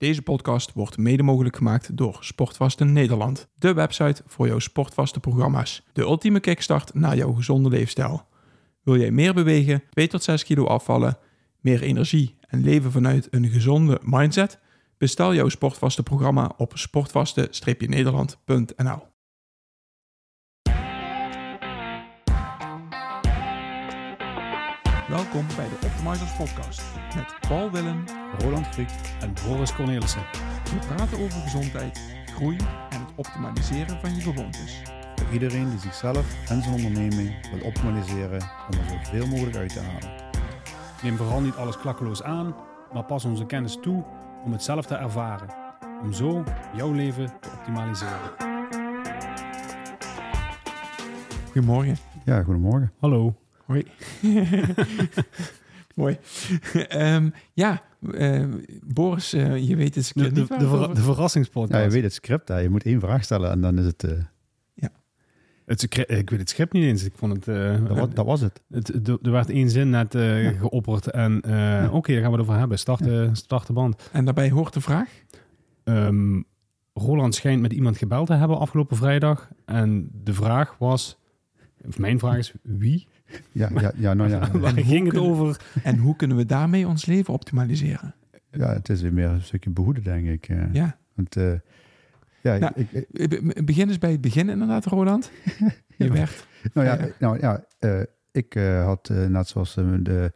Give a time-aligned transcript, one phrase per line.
[0.00, 5.82] Deze podcast wordt mede mogelijk gemaakt door Sportvasten Nederland, de website voor jouw sportvaste programma's.
[5.92, 8.26] De ultieme kickstart naar jouw gezonde leefstijl.
[8.82, 11.18] Wil jij meer bewegen, 2 tot 6 kilo afvallen,
[11.60, 14.58] meer energie en leven vanuit een gezonde mindset?
[14.98, 19.09] Bestel jouw sportvaste programma op sportvaste-nederland.nl.
[25.32, 26.82] Welkom bij de Optimizers Podcast
[27.14, 28.04] met Paul Willem,
[28.38, 28.90] Roland Griek
[29.20, 30.22] en Boris Cornelissen.
[30.64, 32.56] We praten over gezondheid, groei
[32.90, 34.82] en het optimaliseren van je gewoontes.
[35.14, 39.80] Voor iedereen die zichzelf en zijn onderneming wil optimaliseren om er zoveel mogelijk uit te
[39.80, 40.10] halen.
[41.02, 42.54] Neem vooral niet alles klakkeloos aan,
[42.92, 44.04] maar pas onze kennis toe
[44.44, 45.48] om het zelf te ervaren.
[46.02, 48.30] Om zo jouw leven te optimaliseren.
[51.44, 51.96] Goedemorgen.
[52.24, 52.92] Ja, goedemorgen.
[53.00, 53.34] Hallo.
[53.70, 53.84] Hoi.
[55.94, 56.18] Mooi.
[56.88, 58.44] Ehm, ja, eh,
[58.82, 61.78] Boris, eh, je weet het De, niet de, de, het ver- over- de verrassingspodcast.
[61.80, 62.58] Ja, je weet het script, hè.
[62.58, 64.04] je moet één vraag stellen en dan is het...
[64.04, 64.12] eh,
[65.66, 67.04] het, scri- ik weet het script niet eens.
[67.04, 67.48] Ik vond het...
[67.48, 68.60] eh, dat, was, dat was het.
[68.70, 71.06] het er er werd één zin net eh, geopperd.
[71.10, 72.78] En eh, oké, daar gaan we het over hebben.
[72.78, 74.08] Start, de- start de band.
[74.12, 75.08] En daarbij hoort de vraag.
[75.84, 76.40] Ehm,
[76.92, 79.48] Roland schijnt met iemand gebeld te hebben afgelopen vrijdag.
[79.64, 81.18] En de vraag was,
[81.86, 83.06] of mijn vraag is, wie?
[83.52, 84.50] Ja, ja, ja nou ja.
[84.58, 85.60] Waar ging het over?
[85.82, 88.14] En hoe kunnen we daarmee ons leven optimaliseren?
[88.50, 90.48] ja, het is weer meer een stukje behoeden, denk ik.
[90.48, 90.72] eh.
[90.72, 90.98] Ja.
[91.14, 91.52] Want eh,
[92.42, 95.30] ja, Nou, ik, ik- Eh, be- Begin eens bij het begin inderdaad, Roland.
[95.96, 96.12] Je Ja.
[96.12, 96.46] werd.
[96.74, 98.00] nou ja, nou, ja eh,
[98.32, 100.32] ik eh, had net zoals de,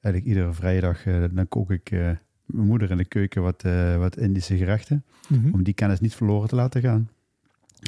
[0.00, 1.98] eigenlijk iedere vrijdag, dan kook ik eh,
[2.46, 5.04] mijn moeder in de keuken wat, eh, wat Indische gerechten.
[5.28, 5.52] Mhm.
[5.54, 7.08] Om die kennis niet verloren te laten gaan.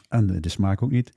[0.08, 1.12] En de, de smaak ook niet.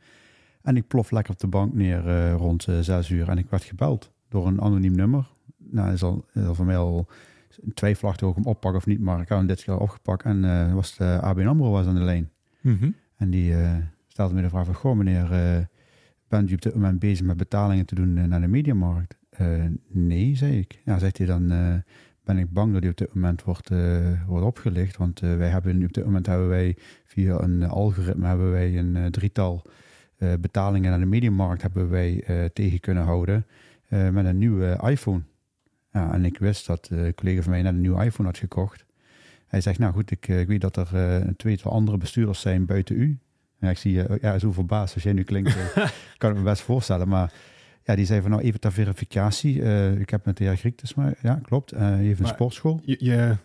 [0.68, 3.30] En ik plof lekker op de bank neer eh, rond eh, zes uur.
[3.30, 5.28] En ik werd gebeld door een anoniem nummer.
[5.58, 7.08] Nou, is al, is al voor mij al
[7.74, 9.00] twijfelachtig ook om oppakken of niet.
[9.00, 10.24] Maar ik had hem dit keer opgepakt.
[10.24, 12.32] En eh was de ABN AMRO was aan de lijn.
[12.62, 12.90] Mhm.
[13.16, 13.56] En die
[14.08, 14.74] stelde me de vraag van...
[14.74, 15.30] Goh meneer,
[16.28, 19.18] bent u op dit moment bezig met betalingen te doen naar de mediamarkt?
[19.88, 20.82] Nee, zei ik.
[20.86, 21.48] Ja, zegt hij dan...
[22.24, 23.70] ben ik bang dat u op dit moment wordt,
[24.28, 24.98] wordt opgelicht.
[24.98, 29.12] Want wij hebben nu op dit moment hebben wij via een algoritme hebben wij een
[29.12, 29.66] drietal
[30.18, 33.46] betalingen naar de mediamarkt hebben wij eh, tegen kunnen houden
[33.88, 35.22] eh, met een nieuwe iPhone.
[35.92, 38.38] Ja, en ik wist dat eh, een collega van mij net een nieuwe iPhone had
[38.38, 38.86] gekocht.
[39.48, 42.40] Hij zegt, nou goed, ik, eh, ik weet dat er eh, een tweetal andere bestuurders
[42.42, 43.20] zijn buiten u.
[43.60, 45.56] Ja, ik zie je ja, zo verbaasd als jij nu klinkt.
[45.76, 47.08] eh, kan ik me best voorstellen.
[47.08, 47.34] Maar
[47.84, 49.62] ja, die zei van nou even ter verificatie.
[49.62, 51.72] eh, ik heb met de heer Griek, dus maar ja, klopt.
[51.72, 52.80] eh even een sportschool.
[52.84, 53.36] Je, je-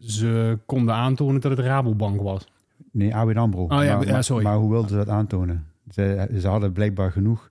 [0.00, 2.48] ze konden aantonen dat het Rabobank was.
[2.92, 3.62] Nee, ABN AMRO.
[3.62, 4.44] Oh ja, maar, ja, maar- sorry.
[4.44, 5.66] Maar, hoe wilden ze dat aantonen?
[5.92, 7.50] Ze, ze hadden blijkbaar genoeg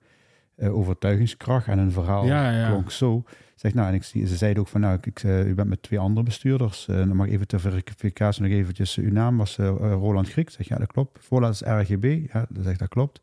[0.55, 2.67] eh, overtuigingskracht en een verhaal Ja, ja.
[2.69, 3.23] klonk zo.
[3.55, 5.99] Zeg, nou, en ik, ze zeiden ook van, nou, ik, eh, u bent met twee
[5.99, 6.87] andere bestuurders.
[6.87, 10.49] eh, dan mag ik even ter verificatie nog eventjes, uw naam was Roland Griek.
[10.49, 11.25] Zeg, ja, dat klopt.
[11.25, 12.19] Voorlaat is RGB.
[12.33, 13.21] Ja, dat zegt, dat klopt.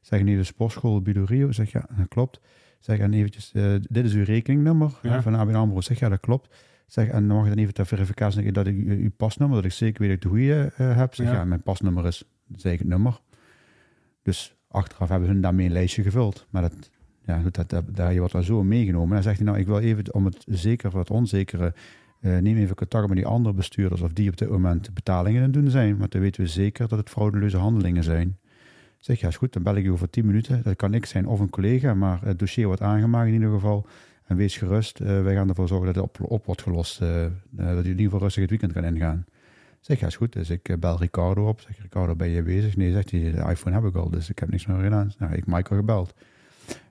[0.00, 1.52] Zeg, nee, de sportschool Bidorio.
[1.52, 2.40] Zeg, ja, dat klopt.
[2.78, 3.50] Zeg, en eventjes,
[3.90, 5.22] dit is uw rekeningnummer Ja.
[5.22, 5.80] van ABN AMRO.
[5.80, 6.54] Zeg, ja, dat klopt.
[6.86, 9.64] Zeg, en dan mag ik dan even ter verificatie zeggen dat ik uw pasnummer, dat
[9.64, 11.14] ik zeker weet dat ik de goede heb.
[11.14, 11.32] Zeg, Ja.
[11.32, 11.44] ja.
[11.44, 12.24] mijn pasnummer is,
[12.56, 13.20] zeg ik het nummer.
[14.26, 16.46] Dus achteraf hebben hun daarmee een lijstje gevuld.
[16.50, 16.90] Maar dat,
[17.24, 19.08] ja, dat, dat, daar je wordt wel zo meegenomen.
[19.08, 21.74] En dan zegt hij, nou, ik wil even om het zeker voor het onzekere,
[22.20, 25.50] eh, neem even contact met die andere bestuurders of die op dit moment betalingen aan
[25.50, 25.98] het doen zijn.
[25.98, 28.38] Want dan weten we zeker dat het fraudeleuze handelingen zijn.
[28.98, 30.62] Zeg, ja, is goed, dan bel ik u over 10 minuten.
[30.62, 33.86] Dat kan ik zijn of een collega, maar het dossier wordt aangemaakt in ieder geval.
[34.24, 37.00] En wees gerust, eh, wij gaan ervoor zorgen dat het op, wordt gelost.
[37.00, 37.26] eh,
[37.56, 39.24] dat u in ieder geval rustig het weekend kan ingaan.
[39.78, 40.32] Ik Zeg, ja, is goed.
[40.32, 41.60] Dus ik eh, bel Ricardo op.
[41.60, 42.76] Zeg, Ricardo, ben je bezig?
[42.76, 45.12] Nee, zegt hij, de iPhone heb ik al, dus ik heb niks meer gedaan.
[45.18, 46.14] Nou, ik Michael gebeld.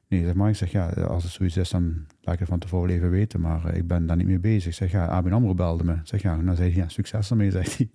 [0.08, 2.90] Nee, zeg Mike, zeg, ja, als het zoiets is, dan laat ik het van tevoren
[2.90, 4.66] even weten, maar eh, ik ben daar niet mee bezig.
[4.66, 5.94] Ik zeg, ja, ABN AMRO belde me.
[5.94, 7.90] Ik Zeg, ja, nou zei hij, ja, succes ermee, zegt hij.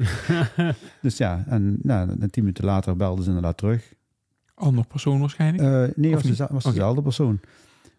[1.02, 3.94] dus ja, en nou, en tien minuten later belden ze inderdaad terug.
[4.54, 5.62] Ander persoon waarschijnlijk.
[5.62, 7.40] Eh, nee, Of was, dezelfde persoon.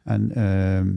[0.04, 0.94] En ehm,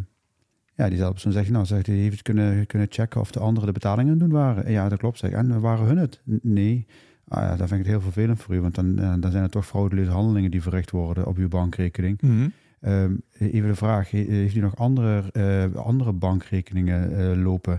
[0.74, 3.72] ja, diezelfde persoon zegt, nou, zegt hij, het kunnen, kunnen checken of de anderen de
[3.72, 4.70] betalingen doen waren.
[4.72, 5.18] Ja, dat klopt.
[5.18, 6.20] Zeg, en waren hun het?
[6.42, 6.86] Nee.
[7.28, 9.42] Ah, ja, dan vind ik het heel vervelend voor u, want dan, eh, dan zijn
[9.42, 12.20] het toch fraudeleuze handelingen die verricht worden op uw bankrekening.
[12.20, 12.48] Mhm.
[12.80, 17.78] Ehm, even de vraag, he- heeft u nog andere, eh, andere bankrekeningen eh, lopen?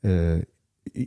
[0.00, 0.34] Eh,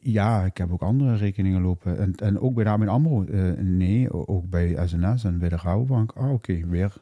[0.01, 1.97] ja, ik heb ook andere rekeningen lopen.
[1.97, 3.24] En, en ook bij de ABN AMRO?
[3.25, 6.12] Eh, nee, ook bij SNS en bij de Rabobank.
[6.12, 6.94] Ah, oké, weer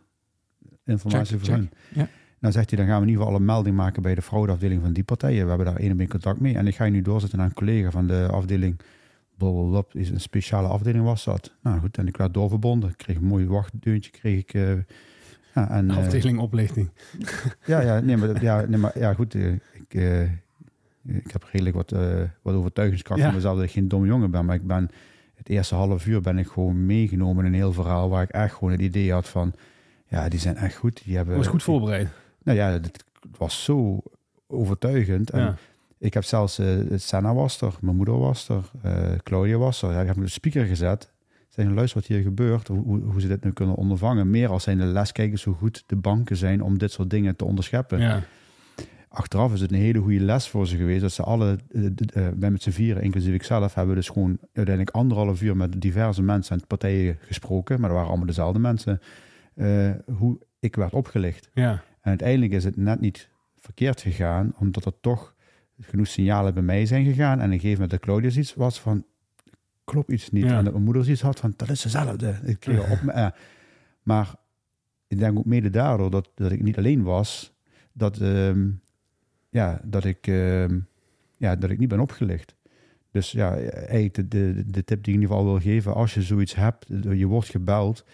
[0.85, 1.57] informatie Check, voor check.
[1.57, 1.69] hun.
[1.93, 2.07] Ja.
[2.39, 4.81] Dan zegt hij, dan gaan we in ieder geval een melding maken bij de fraudeafdeling
[4.81, 5.41] van die partijen.
[5.43, 6.55] We hebben daar één op één contact mee.
[6.57, 8.79] En ik ga je nu doorzetten naar een collega van de afdeling
[9.37, 11.53] blablabla, is een speciale afdeling was dat.
[11.61, 12.89] Nou goed, en ik werd doorverbonden.
[12.89, 14.53] Ik kreeg een mooi wachtdeuntje, kreeg ik...
[14.53, 14.73] eh,
[15.55, 16.89] ja, en, eh, Afdeling oplichting.
[17.65, 19.35] ja, ja, nee, maar, ja, nee, maar ja, goed.
[19.35, 19.93] eh, ik,
[21.07, 21.93] ik heb redelijk wat,
[22.41, 23.25] wat overtuigingskracht Ja.
[23.25, 24.45] van mezelf dat ik geen domme jongen ben.
[24.45, 24.89] Maar ik ben
[25.35, 28.53] het eerste half uur ben ik gewoon meegenomen in een heel verhaal waar ik echt
[28.53, 29.53] gewoon het idee had van,
[30.07, 31.01] ja, die zijn echt goed.
[31.05, 32.07] Die hebben, was goed voorbereid.
[32.45, 33.05] Nou ja, het
[33.37, 34.01] was zo
[34.47, 35.29] overtuigend.
[35.29, 35.55] En Ja.
[35.97, 39.91] ik heb zelfs, eh Senna was er, mijn moeder was er, eh, Claudia was er.
[39.91, 41.13] Ja, ik heb de speaker gezet.
[41.49, 44.29] Zeg, luister wat hier gebeurt, hoe, hoe- ze dit nu kunnen ondervangen.
[44.29, 47.45] Meer als zijn de leskijkers hoe goed de banken zijn om dit soort dingen te
[47.45, 47.99] onderscheppen.
[47.99, 48.23] Ja.
[49.07, 51.01] Achteraf is het een hele goede les voor ze geweest.
[51.01, 51.55] Dat ze alle,
[51.95, 55.81] d- eh, wij met z'n vieren, inclusief ikzelf, hebben dus gewoon uiteindelijk anderhalf uur met
[55.81, 57.75] diverse mensen en partijen gesproken.
[57.75, 58.99] Maar dat waren allemaal dezelfde mensen.
[60.17, 61.49] hoe ik werd opgelicht.
[61.53, 61.83] ja.
[62.05, 65.35] En uiteindelijk is het net niet verkeerd gegaan, omdat er toch
[65.79, 67.39] genoeg signalen bij mij zijn gegaan.
[67.39, 69.05] En op een gegeven moment de Claudia iets was van,
[69.83, 70.43] klopt iets niet.
[70.43, 70.57] Ja.
[70.57, 72.39] En dat mijn moeder iets had van, dat is dezelfde.
[72.43, 73.27] Ik kreeg op me, eh.
[74.03, 74.35] Maar
[75.07, 77.53] ik denk ook mede daardoor dat, dat ik niet alleen was,
[77.91, 78.69] dat, ehm,
[79.49, 80.79] ja, dat, ik, ehm,
[81.37, 82.55] ja, dat ik niet ben opgelicht.
[83.11, 86.13] Dus ja, eigenlijk de, de, de tip die ik in ieder geval wil geven, als
[86.13, 88.05] je zoiets hebt, je wordt gebeld,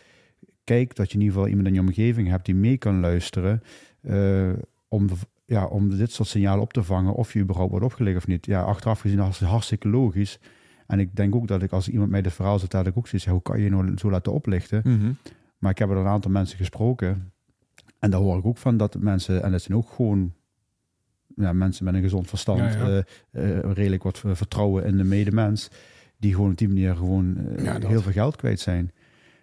[0.64, 3.62] kijk dat je in ieder geval iemand in je omgeving hebt die mee kan luisteren.
[4.02, 4.50] eh,
[4.88, 5.14] om, de-
[5.46, 7.14] ja, om dit soort signalen op te vangen.
[7.14, 8.46] Of je überhaupt wordt opgelegd of niet.
[8.46, 10.40] Ja, achteraf gezien is het hartstikke logisch.
[10.88, 13.08] En ik denk ook dat ik als iemand mij dit verhaal zegt, dat ik ook
[13.08, 14.82] zoiets hoe kan je je nou zo laten oplichten?
[14.86, 15.12] Mhm.
[15.58, 17.32] Maar ik heb er een aantal mensen gesproken.
[18.00, 20.34] En daar hoor ik ook van dat mensen, en dat zijn ook gewoon
[21.36, 23.04] ja, mensen met een gezond verstand, Ja, ja.
[23.32, 25.70] eh, eh, redelijk wat vertrouwen in de medemens,
[26.18, 27.38] die gewoon op die manier gewoon
[27.88, 28.92] heel veel geld kwijt zijn.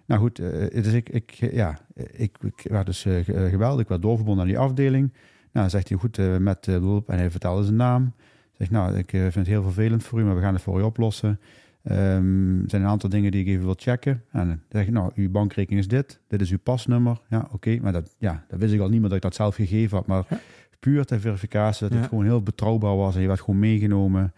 [0.08, 1.78] Nou goed, eh, dus ik, ik, ja,
[2.12, 5.12] ik, ik werd dus eh, ge- eh, gebeld, ik werd doorverbonden aan die afdeling.
[5.52, 8.12] Nou, zegt hij goed eh, met eh, hulp en hij vertelde zijn naam.
[8.52, 10.81] Zegt nou, ik eh, vind het heel vervelend voor u, maar we gaan het voor
[10.81, 11.40] u oplossen.
[11.82, 14.22] Ehm, er zijn een aantal dingen die ik even wil checken.
[14.32, 16.20] En dan zeg ik, nou, uw bankrekening is dit.
[16.28, 17.20] Dit is uw pasnummer.
[17.28, 17.78] Ja, oké.
[17.82, 20.06] Maar dat, ja, dat wist ik al niet meer dat ik dat zelf gegeven had.
[20.06, 20.38] Maar Ja.
[20.81, 21.99] puur ter verificatie dat Ja.
[21.99, 23.14] het gewoon heel betrouwbaar was.
[23.14, 24.32] En je werd gewoon meegenomen.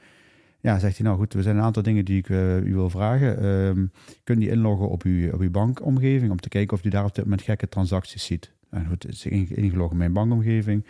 [0.62, 2.90] Ja, zegt hij, nou goed, er zijn een aantal dingen die ik eh, u wil
[2.90, 3.38] vragen.
[3.42, 3.86] Ehm
[4.24, 7.14] kun je inloggen op uw, op uw bankomgeving om te kijken of u daar op
[7.14, 8.52] dit moment gekke transacties ziet?
[8.70, 10.86] En goed, is inge- ingelogd in mijn bankomgeving.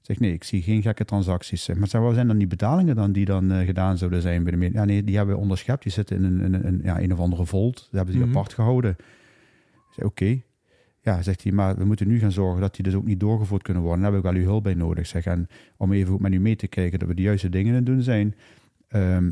[0.00, 1.68] Zeg nee, ik zie geen gekke transacties.
[1.68, 4.52] Maar zeg, wat zijn dan die betalingen dan die dan eh, gedaan zouden zijn bij
[4.56, 5.82] de Ja, nee, die hebben we onderschept.
[5.82, 7.74] Die zitten in een, in een, ja, een of andere volt.
[7.76, 8.28] Dat hebben ze Mhm.
[8.28, 8.96] apart gehouden.
[9.96, 10.40] Oké.
[11.02, 13.62] Ja, zegt hij, maar we moeten nu gaan zorgen dat die dus ook niet doorgevoerd
[13.62, 14.02] kunnen worden.
[14.02, 15.06] Daar heb ik wel uw hulp bij nodig.
[15.06, 17.70] Zeg, en om even goed met u mee te kijken dat we de juiste dingen
[17.70, 18.34] aan het doen zijn.
[18.90, 19.30] Ehm,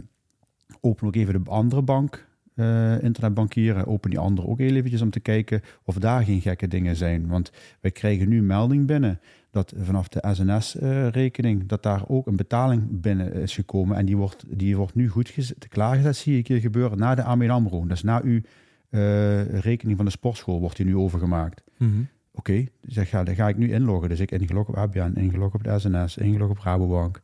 [0.81, 3.87] open ook even de andere bank, eh, internetbankieren.
[3.87, 7.27] Open die andere ook heel eventjes om te kijken of daar geen gekke dingen zijn.
[7.27, 7.51] Want
[7.81, 9.21] wij krijgen nu melding binnen
[9.51, 13.97] dat vanaf de SNS-rekening dat daar ook een betaling binnen is gekomen.
[13.97, 17.23] En die wordt, die wordt nu goed gez- klaargezet, zie ik hier gebeuren, na de
[17.23, 17.87] AMN AMRO.
[17.87, 18.41] Dus na uw
[18.89, 21.63] eh, rekening van de sportschool wordt die nu overgemaakt.
[21.79, 21.93] Mhm.
[22.33, 24.09] Oké, dus ik ga, dan ga ik nu inloggen.
[24.09, 27.21] Dus ik ingelogd op ABN, ingelogd op de SNS, ingelogd op Rabobank.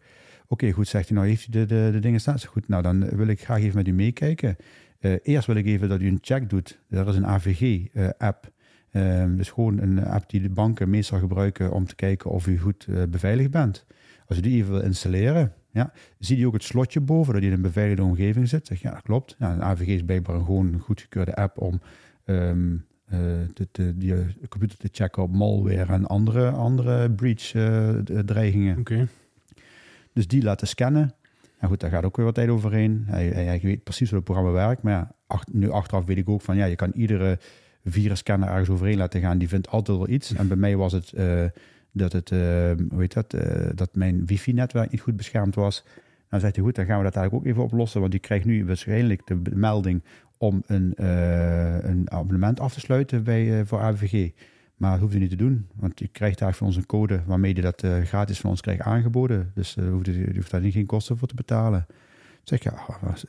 [0.54, 2.40] Oké, goed, zegt hij nou, heeft u de, de, de dingen staan?
[2.40, 4.56] Goed, nou dan wil ik graag even met u meekijken.
[4.98, 6.80] Eh, eerst wil ik even dat u een check doet.
[6.90, 8.52] Er is een AVG-app.
[8.90, 12.58] Ehm, dus gewoon een app die de banken meestal gebruiken om te kijken of u
[12.58, 13.86] goed eh, beveiligd bent.
[14.26, 17.50] Als u die even wil installeren, ja, zie je ook het slotje boven dat die
[17.50, 18.66] in een beveiligde omgeving zit.
[18.66, 19.36] Zeg, ja, dat klopt.
[19.38, 21.80] Ja, een AVG is blijkbaar gewoon een goedgekeurde app om
[22.24, 23.18] eh,
[23.54, 28.78] de, de, eh, computer te checken op malware en andere, andere breach-dreigingen.
[28.78, 29.08] Oké.
[30.14, 31.14] Dus die laten scannen.
[31.58, 33.04] En goed, daar gaat ook weer wat tijd overheen.
[33.06, 34.82] Hij, hij, weet precies hoe het programma werkt.
[34.82, 35.14] Maar ja,
[35.52, 37.38] nu achteraf weet ik ook van ja, je kan iedere
[37.84, 39.38] virusscanner ergens overheen laten gaan.
[39.38, 40.34] Die vindt altijd wel iets.
[40.34, 41.44] En bij mij was het eh,
[41.92, 42.38] dat het, eh,
[42.88, 45.84] hoe heet dat, eh, dat mijn wifi-netwerk niet goed beschermd was.
[46.28, 48.00] Dan zegt hij goed, dan gaan we dat eigenlijk ook even oplossen.
[48.00, 50.02] Want die krijgt nu waarschijnlijk de melding
[50.38, 50.92] om een,
[51.88, 54.30] een abonnement af te sluiten bij, voor AVG.
[54.76, 57.22] Maar dat hoeft hij niet te doen, want je krijgt eigenlijk van ons een code
[57.26, 59.50] waarmee je dat eh, gratis van ons krijgt aangeboden.
[59.54, 61.86] Dus eh, hoeft, je hoeft daar niet geen kosten voor te betalen.
[62.42, 62.72] Zeg ja,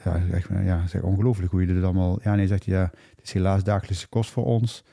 [0.03, 2.19] ja, zeg, ja zeg, ongelooflijk hoe je dit allemaal.
[2.23, 4.83] Ja, nee, zegt hij, ja, het is helaas dagelijkse kost voor ons,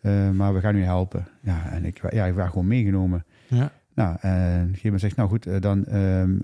[0.00, 1.26] eh, maar we gaan u helpen.
[1.40, 3.24] Ja, en ik, ja, ik werd gewoon meegenomen.
[3.48, 3.72] Ja.
[3.94, 6.38] Nou, en op een gegeven moment zegt, nou goed, eh, dan ehm,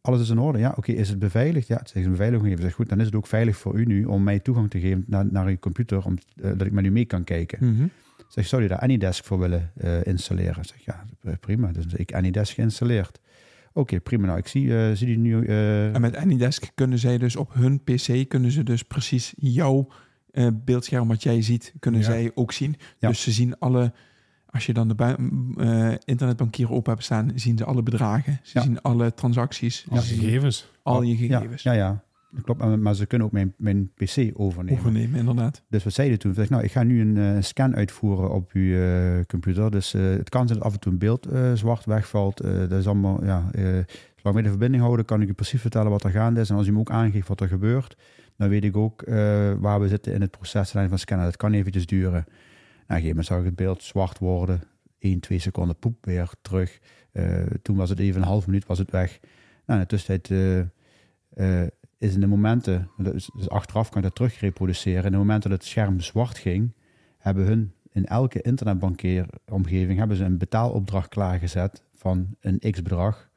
[0.00, 0.58] alles is in orde.
[0.58, 1.66] Ja, oké, is het beveiligd?
[1.66, 2.64] Ja, het is een beveiliging gegeven.
[2.64, 5.04] Zeg goed, dan is het ook veilig voor u nu om mij toegang te geven
[5.06, 7.72] naar, naar uw computer, om, eh, dat ik met u mee kan kijken.
[7.72, 7.86] Mhm.
[8.28, 10.64] Zeg, zou je daar AnyDesk voor willen eh, installeren?
[10.64, 11.04] Zeg, ja,
[11.40, 11.72] prima.
[11.72, 13.20] Dus ik AnyDesk geïnstalleerd.
[13.72, 14.26] Oké, prima.
[14.26, 15.44] Nou, ik zie, eh, zie die nu...
[15.46, 19.88] eh, En met Anydesk kunnen zij dus op hun PC kunnen ze dus precies jouw
[20.30, 22.06] eh, beeldscherm wat jij ziet, kunnen Ja.
[22.06, 22.76] zij ook zien.
[22.98, 23.08] Ja.
[23.08, 23.92] Dus ze zien alle,
[24.46, 24.94] als je dan de
[25.58, 28.40] eh, internetbankieren op hebt staan, zien ze alle bedragen.
[28.42, 28.64] Ze Ja.
[28.64, 30.70] zien alle transacties, Alle gegevens.
[30.82, 31.62] al je ja, gegevens.
[31.62, 32.02] ja, ja.
[32.30, 34.78] Dat Klopt, maar, maar ze kunnen ook mijn, mijn PC overnemen.
[34.78, 35.62] Overnemen, inderdaad.
[35.68, 36.34] Dus wat zei je toen?
[36.34, 39.70] Zeg, nou, ik ga nu een eh, scan uitvoeren op uw eh, computer.
[39.70, 42.36] Dus eh, het kan zijn dat af en toe een beeld zwart wegvalt.
[42.42, 43.50] Dat is allemaal, ja,
[44.16, 46.50] Zolang we de verbinding houden, kan ik u precies vertellen wat er gaande is.
[46.50, 47.96] En als u me ook aangeeft wat er gebeurt,
[48.36, 49.02] dan weet ik ook
[49.60, 51.26] waar we zitten in het proces van scannen.
[51.26, 52.12] Dat kan eventjes duren.
[52.12, 54.60] Nou, op een gegeven moment zag ik het beeld zwart worden.
[54.98, 56.78] 1, 2 seconden poep weer terug.
[57.12, 59.18] Uh, toen was het even een half minuut was het weg.
[59.66, 60.30] Nou, in de tussentijd
[61.36, 61.66] uh,
[61.98, 65.04] is in de momenten, dus, dus achteraf kan je dat terug reproduceren.
[65.04, 66.72] In de momenten dat het scherm zwart ging,
[67.18, 73.28] hebben hun in elke internetbankeeromgeving hebben ze een betaalopdracht klaargezet van een x-bedrag,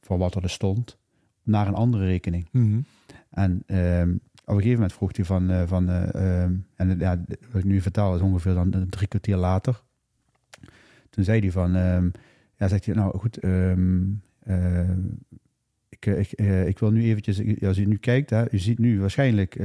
[0.00, 0.98] voor wat er stond,
[1.42, 2.48] naar een andere rekening.
[2.50, 2.80] Mhm.
[3.30, 7.24] En um, op een gegeven moment vroeg hij van, uh, van uh, um, en ja,
[7.50, 9.82] wat ik nu vertel is ongeveer dan drie kwartier later.
[11.10, 12.10] Toen zei hij van, um,
[12.56, 13.72] ja, zegt hij, nou goed, uh,
[16.06, 19.00] ik, ik, uh, ik wil nu eventjes, als u nu kijkt, hè, u ziet nu
[19.00, 19.56] waarschijnlijk,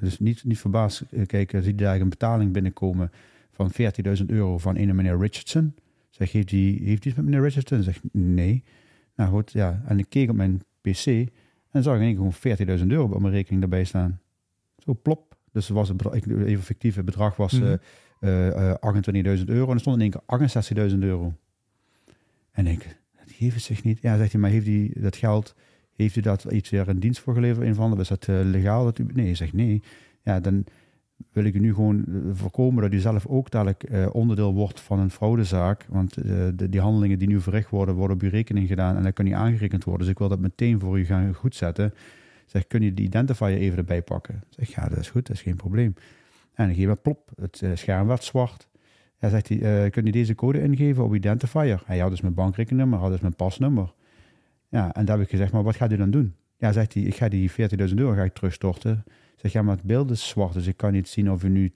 [0.00, 3.10] dus niet, niet verbaasd kijken, ziet daar een betaling binnenkomen
[3.52, 3.72] van
[4.18, 5.74] 14.000 euro van een meneer Richardson.
[6.10, 7.82] Zeg, heeft hij heeft iets met meneer Richardson?
[7.82, 8.64] Zeg, nee.
[9.14, 9.82] Nou goed, ja.
[9.86, 11.06] En ik keek op mijn pc
[11.70, 12.34] en zag ik gewoon
[12.78, 14.20] 14.000 euro op mijn rekening erbij staan.
[14.78, 15.36] Zo plop.
[15.52, 17.78] Dus was het bedrag, even fictieve bedrag was mm -hmm.
[18.20, 18.74] uh, uh,
[19.38, 19.66] 28.000 euro.
[19.66, 21.34] En er stond in één keer 68.000 euro.
[22.50, 22.96] En ik,
[23.38, 23.98] het zich niet.
[24.00, 25.54] Ja, zegt hij, maar heeft hij dat geld,
[25.92, 27.66] heeft u dat iets weer een dienst voor geleverd?
[27.66, 28.84] Een van, is dat uh, legaal?
[28.84, 29.82] Dat u, nee, hij zegt nee.
[30.22, 30.64] Ja, dan
[31.32, 34.98] wil ik u nu gewoon voorkomen dat u zelf ook dadelijk uh, onderdeel wordt van
[34.98, 35.86] een fraudezaak.
[35.88, 39.12] Want de, die handelingen die nu verricht worden, worden op uw rekening gedaan en dat
[39.12, 40.02] kan niet aangerekend worden.
[40.02, 41.94] Dus ik wil dat meteen voor u gaan goedzetten.
[42.46, 44.42] Zeg, kun je de identifier even erbij pakken?
[44.48, 45.94] Zeg, ja, dat is goed, dat is geen probleem.
[46.54, 48.68] En dan geef ik plop, het scherm werd zwart.
[49.22, 51.82] Hij zegt hij, kun je deze code ingeven op identifier?
[51.86, 53.94] Hij had dus mijn bankrekeningnummer, had dus mijn pasnummer.
[54.68, 56.34] Ja, en daar heb ik gezegd, maar wat gaat u dan doen?
[56.56, 57.56] Ja, zegt hij, ik ga die 40.000
[57.94, 59.04] euro ga ik terugstorten.
[59.36, 61.72] Zeg, ja, maar het beeld is zwart, dus ik kan niet zien of u nu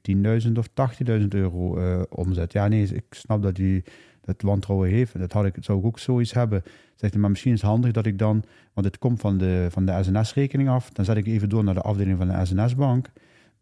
[0.46, 0.68] 10.000 of
[1.08, 2.52] 80.000 euro uh, omzet.
[2.52, 3.84] Ja, nee, ik snap dat u
[4.20, 5.18] dat wantrouwen heeft.
[5.18, 6.62] Dat had ik, zou ik ook zoiets hebben.
[6.94, 9.66] Zegt hij, maar misschien is het handig dat ik dan, want het komt van de,
[9.70, 13.10] van de SNS-rekening af, dan zet ik even door naar de afdeling van de SNS-bank.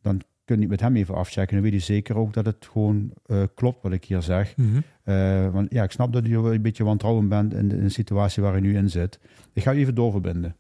[0.03, 1.54] Dan kun je met hem even afchecken.
[1.54, 4.56] Dan weet je zeker ook dat het gewoon uh, klopt wat ik hier zeg.
[4.56, 4.82] Mm -hmm.
[5.14, 7.88] uh, want ja, ik snap dat u een beetje wantrouwend bent in de, in de
[7.88, 9.20] situatie waar u nu in zit.
[9.52, 10.56] Ik ga u even doorverbinden.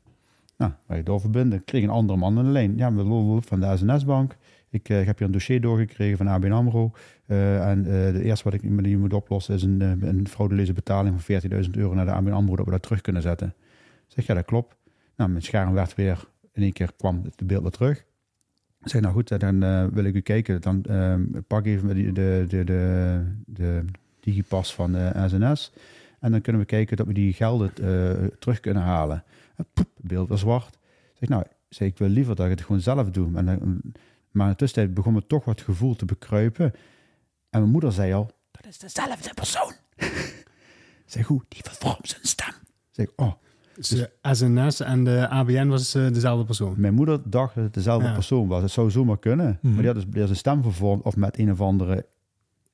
[0.56, 1.58] Nou, wij doorverbinden.
[1.58, 2.76] Ik kreeg een andere man aan de lijn.
[2.76, 2.92] Ja,
[3.40, 4.36] van de SNS-bank.
[4.70, 6.90] Ik, uh, ik, heb hier een dossier doorgekregen van ABN AMRO.
[7.26, 10.26] En de eerste wat ik met die moet oplossen is een, een
[10.74, 13.54] betaling van 14.000 euro naar de ABN AMRO, dat we dat terug kunnen zetten.
[14.06, 14.76] Zeg, ja, dat klopt.
[15.16, 18.04] Nou, mijn scherm werd weer, in één keer kwam het beeld weer terug.
[18.84, 20.60] Zeg, nou goed, dan wil ik u kijken.
[20.60, 20.84] Dan
[21.46, 23.84] pak even de, de, de, de,
[24.20, 25.72] digipas van de SNS.
[26.20, 27.72] En dan kunnen we kijken dat we die gelden
[28.38, 29.24] terug kunnen halen.
[29.72, 30.78] Poep, beeld was zwart.
[31.18, 33.30] Zeg, nou, zeg, ik wil liever dat ik het gewoon zelf doe.
[33.30, 36.72] Maar in de tussentijd begon me toch wat gevoel te bekruipen.
[37.50, 39.72] En mijn moeder zei al, dat is dezelfde persoon.
[41.06, 42.54] zeg, hoe, die vervormt zijn stem.
[42.90, 43.32] Zeg, oh.
[43.76, 46.74] Dus de SNS en de ABN was uh, dezelfde persoon?
[46.76, 48.14] Mijn moeder dacht dat het dezelfde ja.
[48.14, 48.62] persoon was.
[48.62, 49.46] Het zou zomaar kunnen.
[49.46, 49.70] Mm -hmm.
[49.70, 52.06] Maar die had dus, die had een stem vervormd of met een of andere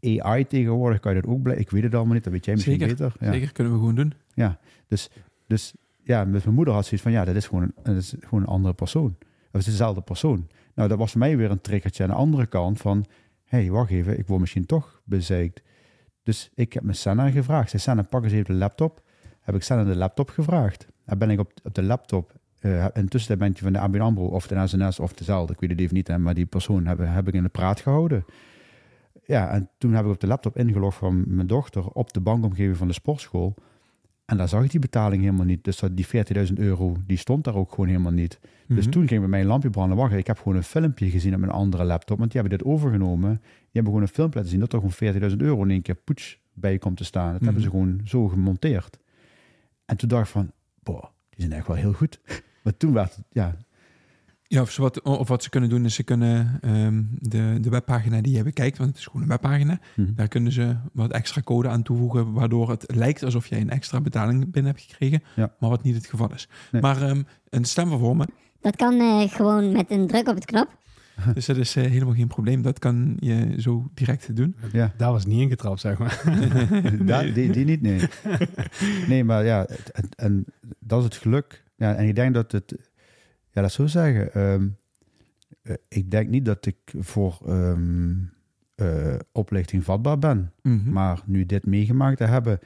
[0.02, 1.62] AI tegenwoordig kan je dat ook blijven.
[1.62, 3.12] Ik weet het allemaal niet, dat weet jij misschien zeker, beter.
[3.21, 3.33] Ja.
[3.33, 4.12] Zeker, kunnen we gewoon doen.
[4.35, 5.11] Ja, dus,
[5.47, 8.14] dus ja, met mijn moeder had zoiets van, ja, dat is gewoon een, dat is
[8.21, 9.16] gewoon een andere persoon.
[9.50, 10.49] Het is dezelfde persoon.
[10.75, 13.07] Nou, dat was voor mij weer een triggertje aan de andere kant van,
[13.45, 15.62] hé, hey, wacht even, ik word misschien toch bezeikt.
[16.23, 17.71] Dus ik heb mijn Senna gevraagd.
[17.71, 19.02] Zei, Senna, pak eens even de laptop.
[19.50, 20.87] Heb ik Senna de laptop gevraagd.
[21.04, 24.26] En ben ik op, op de laptop, uh, intussen ben je van de ABN AMRO
[24.26, 26.99] of de SNS of dezelfde, ik weet het even niet, hè, maar die persoon heb,
[27.02, 28.25] heb ik in de praat gehouden.
[29.25, 32.76] Ja, en toen heb ik op de laptop ingelogd van mijn dochter op de bankomgeving
[32.76, 33.54] van de sportschool.
[34.25, 35.64] En daar zag ik die betaling helemaal niet.
[35.64, 38.38] Dus dat die 40.000 euro, die stond daar ook gewoon helemaal niet.
[38.42, 38.76] Mm -hmm.
[38.76, 39.97] Dus toen ging bij mij een lampje branden.
[39.97, 42.19] Wacht, ik heb gewoon een filmpje gezien op mijn andere laptop.
[42.19, 43.30] Want die hebben dit overgenomen.
[43.40, 45.95] Die hebben gewoon een filmpje laten zien dat er gewoon 40.000 euro in één keer
[45.95, 47.33] poets bij komt te staan.
[47.33, 47.47] Dat mm -hmm.
[47.47, 48.99] hebben ze gewoon zo gemonteerd.
[49.90, 52.20] En toen dacht ik van, boah, die zijn echt wel heel goed.
[52.62, 53.56] Maar toen werd het, ja...
[54.42, 58.20] Ja, of, wat, of wat ze kunnen doen is ze kunnen um, de, de webpagina
[58.20, 60.14] die je bekijkt, want het is gewoon een webpagina, mm -hmm.
[60.14, 64.00] daar kunnen ze wat extra code aan toevoegen, waardoor het lijkt alsof jij een extra
[64.00, 65.54] betaling binnen hebt gekregen, ja.
[65.59, 66.49] maar wat niet het geval is.
[66.73, 66.82] Nee.
[66.82, 68.26] Maar um, een stem vervormen.
[68.61, 70.78] Dat kan uh, gewoon met een druk op het knop.
[71.34, 72.62] Dus dat is uh, helemaal geen probleem.
[72.62, 74.56] Dat kan je zo direct doen.
[74.72, 74.92] Ja.
[74.96, 76.22] Daar was niet ingetrapt, zeg maar.
[77.06, 78.00] Daar, die, die niet, nee.
[79.08, 80.44] nee, maar ja, en, en
[80.78, 81.64] dat is het geluk.
[81.76, 82.74] Ja, en ik denk dat het
[83.50, 84.40] ja, dat zou zeggen.
[84.40, 84.78] Um,
[85.62, 88.32] uh, ik denk niet dat ik voor um,
[88.76, 90.52] uh, oplichting vatbaar ben.
[90.62, 90.74] Mhm.
[90.74, 90.92] Mm -hmm.
[90.92, 92.58] Maar nu dit meegemaakt te hebben,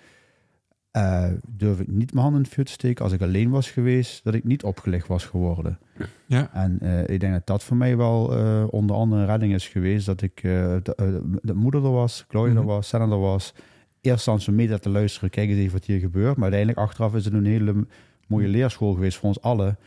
[0.97, 3.71] uh, durf ik niet mijn hand in het vuur te steken als ik alleen was
[3.71, 5.79] geweest, dat ik niet opgelicht was geworden.
[6.27, 6.51] Ja.
[6.53, 6.73] En
[7.07, 8.27] ik denk dat dat voor mij wel
[8.69, 10.07] onder andere een redding is geweest.
[10.07, 12.61] Dat ik de, de, moeder er was, Chloe mm -hmm.
[12.61, 13.55] er was, Senna er was.
[14.01, 16.35] Eerst aan zo'n media te luisteren, kijken eens even wat hier gebeurt.
[16.37, 17.87] Maar uiteindelijk achteraf is het een hele
[18.27, 19.79] mooie leerschool geweest voor ons allen.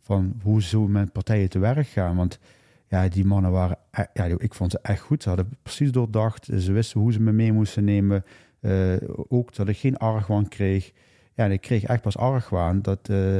[0.00, 2.16] Van hoe ze met partijen te werk gaan.
[2.16, 2.38] Want
[2.88, 5.22] ja, die mannen waren, e- ja, ik vond ze echt goed.
[5.22, 6.44] Ze hadden precies doordacht.
[6.44, 8.24] Ze wisten hoe ze me mee moesten nemen.
[8.64, 8.96] Eh,
[9.28, 10.92] ook dat ik geen argwaan kreeg.
[11.34, 13.38] Ja, en ik kreeg echt pas argwaan dat, eh,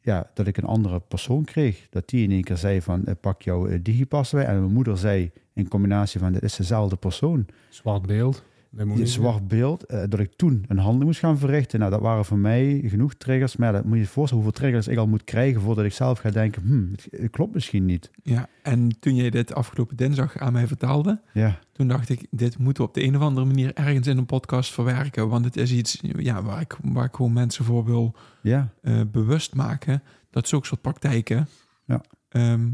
[0.00, 1.86] ja, dat ik een andere persoon kreeg.
[1.90, 4.44] Dat die in één keer zei van, eh, pak jouw digipas bij.
[4.44, 7.46] En mijn moeder zei in combinatie van, dit is dezelfde persoon.
[7.68, 8.44] Zwart beeld.
[8.76, 11.78] Een zwart beeld, eh, dat ik toen een handeling moest gaan verrichten.
[11.78, 13.56] Nou, dat waren voor mij genoeg triggers.
[13.56, 16.18] Maar dat moet je je voorstellen hoeveel triggers ik al moet krijgen voordat ik zelf
[16.18, 18.10] ga denken, hmm, het, het klopt misschien niet.
[18.22, 22.58] Ja, en toen jij dit afgelopen dinsdag aan mij vertelde, Ja, toen dacht ik, dit
[22.58, 25.28] moeten we op de een of andere manier ergens in een podcast verwerken.
[25.28, 29.00] Want het is iets ja, waar, ik, waar ik gewoon mensen voor wil ja, eh,
[29.12, 30.02] bewust maken.
[30.30, 31.48] Dat zulke soort praktijken
[31.84, 32.00] Ja.
[32.28, 32.68] ehm,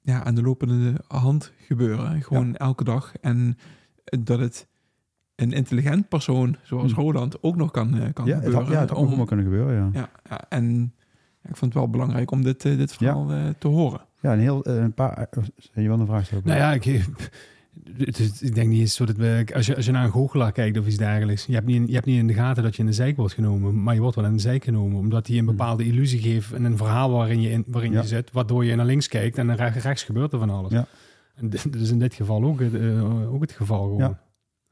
[0.00, 2.22] ja, aan de lopende hand gebeuren.
[2.22, 3.12] Gewoon elke dag.
[3.20, 3.58] En
[4.04, 4.66] dat het
[5.36, 7.00] een intelligent persoon zoals Hm.
[7.00, 8.70] Roland ook nog kan, eh, kan ja, gebeuren.
[8.70, 9.88] ja, het Om- allemaal kunnen gebeuren, ja.
[9.92, 10.92] ja, ja, en
[11.42, 14.00] ja, ik vond het wel belangrijk om dit, eh, dit verhaal eh, te horen.
[14.20, 15.26] Ja, een heel, een paar...
[15.30, 15.42] eh,
[15.74, 16.44] Je wil een vraag stellen?
[16.46, 16.84] Nou ja, ik,
[18.40, 20.78] ik denk niet eens zo dat we, als je, als je naar een goochelaar kijkt
[20.78, 22.80] of iets dergelijks, je hebt, niet in, je hebt niet in de gaten dat je
[22.80, 25.38] in de zijk wordt genomen, maar je wordt wel in de zijk genomen, omdat hij
[25.38, 28.00] een bepaalde illusie geeft en een verhaal waarin je, in, waarin Ja.
[28.00, 30.72] je zit, waardoor je naar links kijkt en naar rechts, gebeurt er van alles.
[30.72, 30.86] Ja.
[31.34, 31.50] En
[31.80, 32.72] is in dit geval ook, het,
[33.28, 33.98] ook het geval gewoon.
[33.98, 34.18] Ja.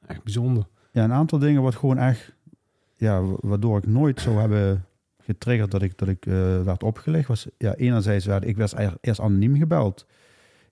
[0.06, 0.66] Echt bijzonder.
[0.92, 2.34] Ja, een aantal dingen wat gewoon echt...
[2.96, 4.84] Ja, wa- waardoor ik nooit zou hebben
[5.18, 7.28] getriggerd dat ik, dat ik eh, werd opgelegd.
[7.28, 10.06] Was, ja, enerzijds werd ik werd eerst anoniem gebeld.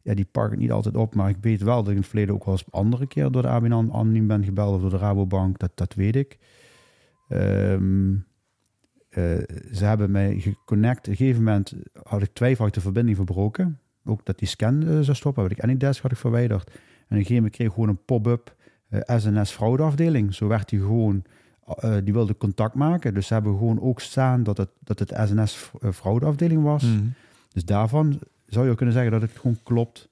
[0.02, 2.06] Ja, die pak ik niet altijd op, maar ik weet wel dat ik in het
[2.06, 4.96] verleden ook wel eens andere keer door de ABN anoniem ben gebeld of door de
[4.96, 5.58] Rabobank.
[5.58, 6.38] Dat, dat weet ik.
[7.28, 8.14] Ehm,
[9.08, 9.22] eh,
[9.72, 10.98] ze hebben mij geconnect.
[10.98, 11.72] Op een gegeven moment
[12.02, 13.80] had ik twijfel, had de verbinding verbroken.
[14.04, 16.66] Ook dat die scan eh, zou stoppen, heb ik Anydesk had ik verwijderd.
[16.68, 18.56] En op een gegeven moment kreeg ik gewoon een pop-up
[18.90, 20.34] SNS fraudeafdeling.
[20.34, 21.22] Zo werd hij gewoon,
[21.76, 23.14] eh, die wilde contact maken.
[23.14, 26.82] Dus ze hebben gewoon ook staan dat het, dat het SNS eh, fraudeafdeling was.
[26.82, 27.04] Mhm.
[27.52, 30.08] Dus daarvan zou je kunnen zeggen dat het gewoon klopt.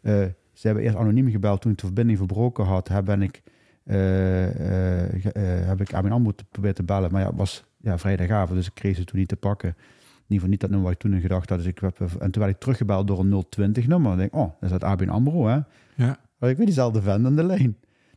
[0.00, 0.24] Eh,
[0.56, 2.88] ze hebben eerst anoniem gebeld toen ik de verbinding verbroken had.
[2.88, 3.42] Heb, ben ik,
[3.84, 7.12] eh, eh, eh, heb ik ABN AMRO te proberen te bellen.
[7.12, 9.68] Maar ja, het was ja, vrijdagavond, dus ik kreeg ze toen niet te pakken.
[9.68, 9.74] In
[10.32, 11.58] ieder geval niet dat nummer waar ik toen in gedacht had.
[11.58, 14.08] Dus ik heb, en toen werd ik teruggebeld door een 020 nummer.
[14.08, 15.58] Dan denk ik, oh, dat is het ABN AMRO, hè?
[15.94, 16.18] Ja.
[16.38, 17.76] Maar ik weet diezelfde vent aan de lijn.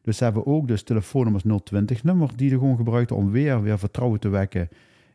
[0.09, 3.79] Dus ze hebben ook dus telefoonnummers 020 nummer die er gewoon gebruikten om weer, weer
[3.79, 4.69] vertrouwen te wekken.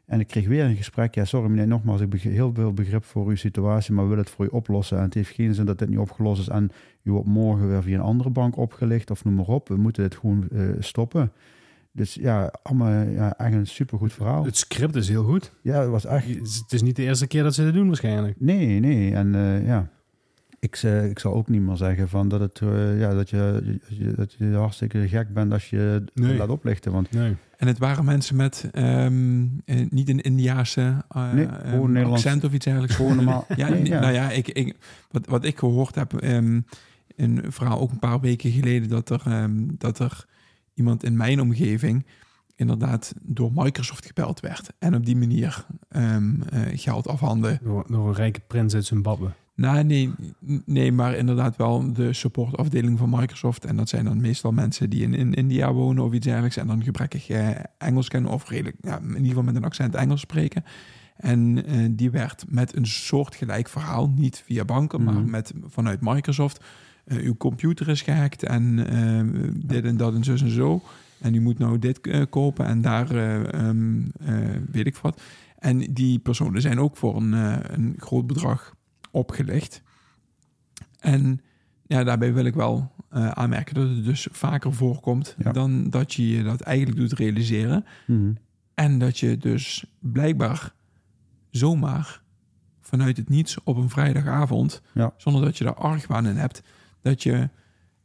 [0.07, 1.14] En ik kreeg weer een gesprek.
[1.14, 4.24] Ja, sorry meneer, nogmaals, ik heb heel veel begrip voor uw situatie, maar we willen
[4.24, 4.96] het voor u oplossen.
[4.96, 6.70] En het heeft geen zin dat dit niet opgelost is en
[7.02, 9.68] u wordt morgen weer via een andere bank opgelicht of noem maar op.
[9.68, 11.33] We moeten dit gewoon eh, stoppen.
[11.92, 14.44] Dus ja, allemaal ja, echt een supergoed verhaal.
[14.44, 15.52] Het script is heel goed.
[15.62, 16.26] Ja, het was echt...
[16.28, 18.40] Het is niet de eerste keer dat ze dit doen waarschijnlijk.
[18.40, 19.14] Nee, nee.
[19.14, 19.88] En eh, ja,
[20.64, 23.79] ik, eh, ik zal ook niet meer zeggen van dat, het, eh, ja, dat, je,
[23.88, 26.29] je- dat je hartstikke gek bent als je Nee.
[26.29, 26.92] het laat oplichten.
[26.92, 27.37] Want Nee.
[27.57, 32.53] En het waren mensen met ehm, eh, niet een Indiaanse eh, Nee, ehm, accent of
[32.53, 32.94] iets dergelijks.
[32.96, 33.44] Gewoon normaal.
[33.57, 34.00] Ja, Nee, nee, ja.
[34.00, 34.77] nou ja, ik, ik,
[35.11, 36.61] wat, wat ik gehoord heb, ehm,
[37.16, 40.24] een verhaal ook een paar weken geleden, dat er, ehm, dat er
[40.74, 42.07] iemand in mijn omgeving
[42.57, 44.72] inderdaad door Microsoft gebeld werd.
[44.79, 47.59] En op die manier ehm, eh, geld afhanden.
[47.62, 49.29] Door, door een rijke prins uit Zimbabwe.
[49.57, 50.11] Nou, nee,
[50.64, 53.64] nee, maar inderdaad wel de supportafdeling van Microsoft.
[53.64, 56.57] En dat zijn dan meestal mensen die in, in India wonen of iets dergelijks.
[56.57, 59.95] En dan gebrekkig eh, Engels kennen of redelijk, ja, in ieder geval met een accent
[59.95, 60.64] Engels spreken.
[61.17, 65.31] En eh, die werd met een soortgelijk verhaal, niet via banken, maar Mhm.
[65.31, 66.64] met, vanuit Microsoft.
[67.05, 70.83] eh, uw computer is gehackt en eh, dit en dat en zus en zo.
[71.21, 74.35] En u moet nou dit kopen en daar eh, ehm, eh,
[74.71, 75.21] weet ik wat.
[75.59, 77.33] En die personen zijn ook voor een,
[77.75, 78.75] een groot bedrag
[79.14, 79.83] opgelegd.
[81.00, 81.40] En
[81.87, 85.53] ja, daarbij wil ik wel eh, aanmerken dat het dus vaker voorkomt Ja.
[85.53, 87.85] dan dat je je dat eigenlijk doet realiseren.
[88.07, 88.33] Mhm.
[88.74, 90.72] En dat je dus blijkbaar
[91.50, 92.22] zomaar
[92.81, 95.12] vanuit het niets op een vrijdagavond, Ja.
[95.16, 96.62] zonder dat je daar argwaan in hebt,
[97.03, 97.48] dat je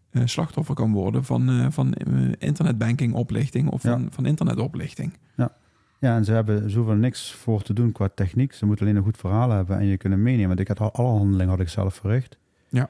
[0.10, 1.94] eh, slachtoffer kan worden van, eh, van
[2.40, 3.90] internetbanking oplichting of Ja.
[3.92, 5.14] van, van internetoplichting.
[5.36, 5.52] Ja,
[6.00, 8.54] en ze hebben zoveel niks voor te doen qua techniek.
[8.54, 10.48] Ze moeten alleen een goed verhaal hebben en je kunnen meenemen.
[10.48, 12.38] Want ik had al- alle handelingen had ik zelf verricht.
[12.70, 12.90] Ja.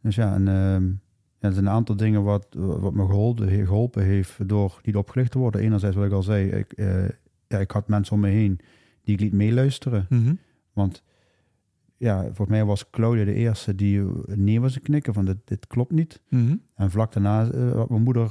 [0.00, 0.86] Dus ja, en ehm,
[1.38, 5.30] ja, er zijn een aantal dingen wat, wat me geholpen, geholpen heeft door niet opgelicht
[5.30, 5.60] te worden.
[5.60, 7.08] Enerzijds, wat ik al zei, ik, eh,
[7.46, 8.60] ja, ik had mensen om me heen
[9.02, 10.06] die ik liet meeluisteren.
[10.08, 10.34] Mhm.
[10.72, 11.02] Want
[11.96, 15.66] ja, volgens mij was Claudia de eerste die nee was te knikken van dit, dit
[15.66, 16.20] klopt niet.
[16.28, 16.56] Mhm.
[16.74, 18.28] En vlak daarna, wat mijn moeder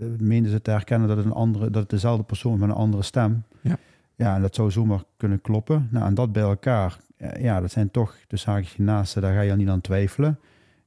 [0.00, 2.74] eh, meende ze te herkennen dat het, een andere, dat het dezelfde persoon met een
[2.74, 3.42] andere stem.
[3.60, 3.76] Ja.
[4.14, 5.88] Ja, en dat zou zomaar kunnen kloppen.
[5.90, 6.98] Nou, en dat bij elkaar,
[7.38, 10.38] ja, dat zijn toch de zaakjes naasten, daar ga je al niet aan twijfelen.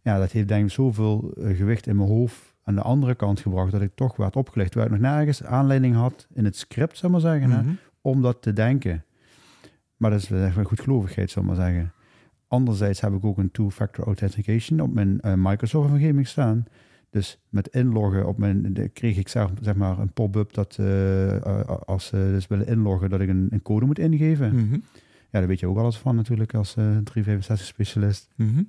[0.01, 3.39] Ja, dat heeft denk ik zoveel eh, gewicht in mijn hoofd aan de andere kant
[3.39, 4.73] gebracht, dat ik toch werd opgelegd.
[4.73, 7.71] Waar ik nog nergens aanleiding had in het script, zou maar zeggen, hè, Mhm.
[8.01, 9.03] om dat te denken.
[9.97, 11.91] Maar dat is echt wel goedgelovigheid, ik maar zeggen.
[12.47, 16.65] Anderzijds heb ik ook een two-factor authentication op mijn eh, Microsoft-omgeving staan.
[17.15, 21.35] Dus met inloggen op mijn, de, kreeg ik zelf, zeg maar een pop-up dat eh,
[21.35, 24.55] eh, als ze dus willen inloggen, dat ik een, een code moet ingeven.
[24.55, 24.73] Mhm.
[25.29, 28.27] Ja, daar weet je ook alles van natuurlijk als eh 365-specialist.
[28.35, 28.63] Mhm.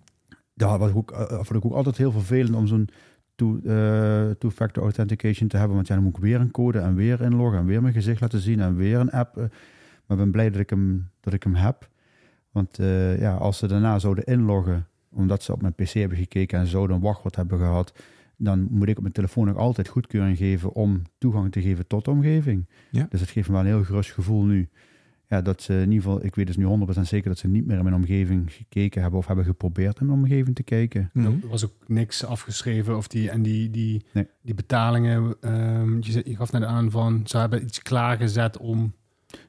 [0.55, 2.89] Ja, wat ik ook, eh, vond ik ook altijd heel vervelend om zo'n
[3.35, 5.75] two, eh, two-factor authentication te hebben.
[5.77, 8.21] Want ja, dan moet ik weer een code en weer inloggen en weer mijn gezicht
[8.21, 9.37] laten zien en weer een app.
[9.37, 9.43] eh.
[10.07, 11.89] maar ik ben blij dat ik hem, dat ik hem heb.
[12.51, 16.59] Want eh, ja, als ze daarna zouden inloggen, omdat ze op mijn pc hebben gekeken
[16.59, 17.93] en zouden een wachtwoord hebben gehad,
[18.37, 22.05] dan moet ik op mijn telefoon nog altijd goedkeuring geven om toegang te geven tot
[22.05, 22.69] de omgeving.
[22.91, 23.07] Ja.
[23.11, 24.69] Dus het geeft me wel een heel gerust gevoel nu.
[25.29, 26.65] Ja, dat ze in ieder geval, ik weet dus nu
[26.97, 30.07] 100% zeker dat ze niet meer in mijn omgeving gekeken hebben of hebben geprobeerd in
[30.07, 31.11] mijn omgeving te kijken.
[31.15, 34.27] Er was ook niks afgeschreven of die, en die, die, Nee.
[34.43, 38.93] die betalingen, ehm, je, je gaf net aan van, ze hebben iets klaargezet om,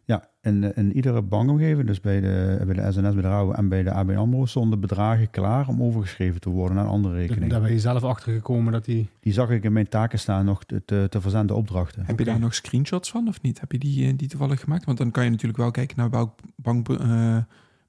[0.04, 3.70] Ja, in, in iedere bankomgeving, dus bij de, bij de SNS, bij de Rauw en
[3.70, 7.52] bij de ABN AMRO, stonden bedragen klaar om overgeschreven te worden naar andere rekening.
[7.52, 10.46] daar ben je zelf achter gekomen dat die, Die zag ik in mijn taken staan
[10.46, 12.06] nog te, te, te verzenden opdrachten.
[12.06, 13.60] Heb je daar nog screenshots van of niet?
[13.60, 14.86] Heb je die, eh, die toevallig gemaakt?
[14.86, 17.38] Want dan kan je natuurlijk wel kijken naar welk bank, eh,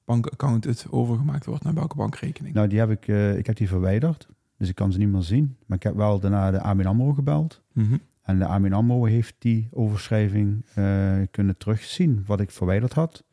[0.05, 2.55] bankaccount het overgemaakt wordt, naar welke bankrekening.
[2.55, 5.23] Nou, die heb ik, eh, ik heb die verwijderd, dus ik kan ze niet meer
[5.23, 5.57] zien.
[5.67, 7.63] Maar ik heb wel daarna de ABN AMRO gebeld.
[7.73, 7.97] Mhm.
[8.29, 13.25] En de ABN AMRO heeft die overschrijving eh, kunnen terugzien, wat ik verwijderd had.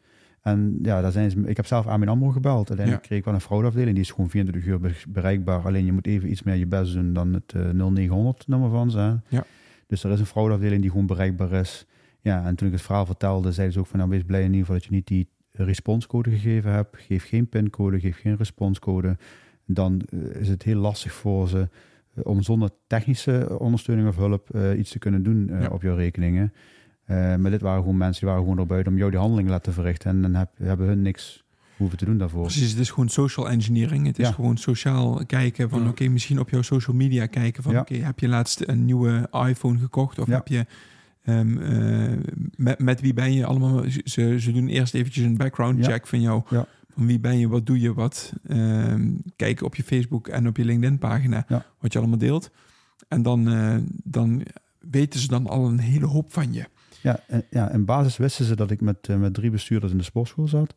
[0.42, 2.68] En ja, daar zijn ze, ik heb zelf ABN AMRO gebeld.
[2.68, 5.66] Uiteindelijk kreeg ik wel een fraudeafdeling, die is gewoon 24 uur be- bereikbaar.
[5.66, 8.92] Alleen je moet even iets meer je best doen dan het eh, 0900 nummer van
[8.92, 8.98] ze.
[8.98, 9.14] hè.
[9.28, 9.44] Ja.
[9.88, 11.86] Dus er is een fraudeafdeling die gewoon bereikbaar is.
[12.22, 14.46] Ja, en toen ik het verhaal vertelde, zeiden ze ook van, nou wees blij in
[14.46, 16.98] ieder geval dat je niet die responscode gegeven hebt.
[17.00, 19.18] Geef geen pincode, geef geen responscode.
[19.66, 21.66] Dan eh, is het heel lastig voor ze eh,
[22.24, 25.68] om zonder technische ondersteuning of hulp eh, iets te kunnen doen eh, Ja.
[25.68, 26.54] op jouw rekeningen.
[27.06, 29.54] Eh, maar dit waren gewoon mensen die waren gewoon erbuiten om jou die handeling te
[29.54, 30.10] laten verrichten.
[30.12, 31.44] En dan heb, hebben hun niks
[31.78, 32.42] hoeven te doen daarvoor.
[32.42, 34.06] Precies, het is gewoon social engineering.
[34.06, 34.34] Het is Ja.
[34.34, 35.90] gewoon sociaal kijken van Ja.
[35.90, 39.80] oké, misschien op jouw social media kijken van oké, heb je laatst een nieuwe iPhone
[39.80, 40.66] gekocht of heb je
[41.24, 42.18] ehm, eh,
[42.56, 43.84] met, met wie ben je allemaal?
[44.04, 46.44] Ze, ze doen eerst eventjes een background check van jou.
[46.96, 48.34] Van wie ben je, wat doe je, wat.
[48.48, 51.66] Ehm, kijken op je Facebook en op je LinkedIn pagina Ja.
[51.80, 52.52] wat je allemaal deelt.
[53.08, 54.42] En dan, eh, dan
[54.80, 56.66] weten ze dan al een hele hoop van je.
[57.02, 59.98] Ja, en, ja, in basis wisten ze dat ik met, eh, met drie bestuurders in
[59.98, 60.74] de sportschool zat.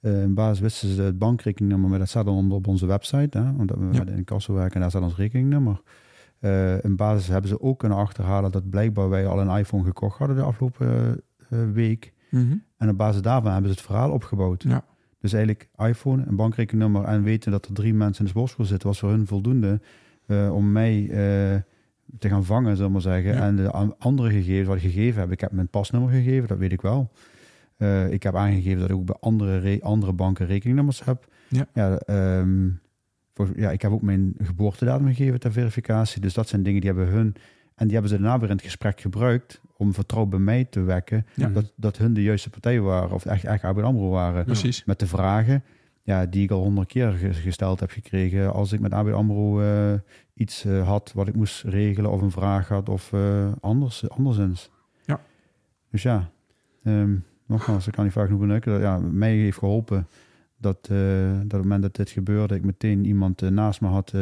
[0.00, 3.38] Eh, in basis wisten ze het bankrekeningnummer, maar dat staat dan op onze website.
[3.38, 4.06] Hè, omdat we Ja.
[4.06, 5.80] in Kassel werken en daar staat ons rekeningnummer.
[6.82, 10.36] In basis hebben ze ook kunnen achterhalen dat blijkbaar wij al een iPhone gekocht hadden
[10.36, 11.20] de afgelopen
[11.72, 12.12] week.
[12.76, 14.62] En op basis daarvan hebben ze het verhaal opgebouwd.
[14.62, 14.84] Ja.
[15.22, 18.88] Dus eigenlijk iPhone, een bankrekeningnummer en weten dat er drie mensen in de sportschool zitten,
[18.88, 19.80] was voor hun voldoende
[20.26, 21.60] eh, om mij eh,
[22.18, 23.32] te gaan vangen, zullen we maar zeggen.
[23.34, 23.40] Ja.
[23.46, 26.58] En de an- andere gegevens wat ik gegeven heb, ik heb mijn pasnummer gegeven, dat
[26.58, 27.10] weet ik wel.
[27.76, 31.26] Eh, ik heb aangegeven dat ik ook bij andere, re- andere banken rekeningnummers heb.
[31.48, 31.66] Ja.
[31.74, 32.68] Ja, ehm,
[33.34, 36.20] voor, ja, ik heb ook mijn geboortedatum gegeven ter verificatie.
[36.20, 37.34] Dus dat zijn dingen die hebben hun...
[37.74, 40.80] En die hebben ze daarna weer in het gesprek gebruikt om vertrouwen bij mij te
[40.82, 41.26] wekken.
[41.34, 41.48] Ja.
[41.48, 44.44] Dat, dat hun de juiste partij waren, of echt, echt ABN AMRO waren.
[44.44, 44.84] Precies.
[44.84, 45.62] Met de vragen
[46.02, 48.52] ja, die ik al honderd keer ge- gesteld heb gekregen.
[48.52, 49.92] Als ik met ABN AMRO eh,
[50.34, 54.70] iets eh, had wat ik moest regelen of een vraag had of eh, anders, anderszins.
[55.04, 55.20] Ja.
[55.90, 56.30] Dus ja,
[56.84, 57.14] ehm,
[57.46, 58.80] nogmaals, ik kan niet vaak genoeg benukken.
[58.80, 60.06] Ja, mij heeft geholpen
[60.58, 64.12] dat, dat op het moment dat dit gebeurde, ik meteen iemand naast me had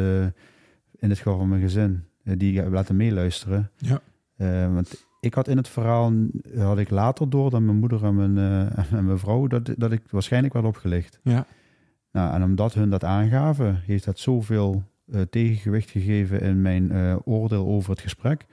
[0.99, 3.71] in het geval van mijn gezin, die ik heb laten meeluisteren.
[3.77, 4.01] Ja.
[4.73, 6.13] Want ik had in het verhaal,
[6.57, 9.91] had ik later door dan mijn moeder en mijn, eh, en mijn vrouw, dat, dat
[9.91, 11.19] ik waarschijnlijk werd opgelicht.
[11.23, 11.45] Ja.
[12.11, 17.15] Nou, en omdat hun dat aangaven, heeft dat zoveel eh, tegengewicht gegeven in mijn eh,
[17.23, 18.45] oordeel over het gesprek.